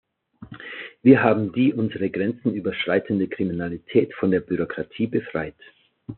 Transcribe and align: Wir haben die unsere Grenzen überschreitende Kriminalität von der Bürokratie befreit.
Wir 1.03 1.21
haben 1.21 1.53
die 1.53 1.75
unsere 1.75 2.09
Grenzen 2.09 2.55
überschreitende 2.55 3.27
Kriminalität 3.27 4.15
von 4.15 4.31
der 4.31 4.39
Bürokratie 4.39 5.05
befreit. 5.05 5.53